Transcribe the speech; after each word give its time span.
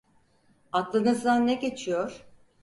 Aklınızdan 0.71 1.47
ne 1.47 1.53
geçiyor? 1.59 2.25